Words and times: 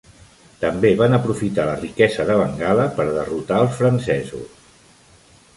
També 0.61 0.89
van 1.01 1.17
aprofitar 1.17 1.67
la 1.67 1.75
riquesa 1.83 2.27
de 2.31 2.37
Bengala 2.41 2.89
per 2.97 3.07
derrotar 3.19 3.63
els 3.67 3.79
francesos. 3.83 4.61